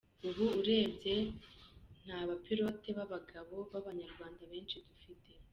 [0.27, 1.15] Ubu urebye
[2.03, 5.31] nta n’abapilote b’abagabo b’Abanyarwanda benshi dufite.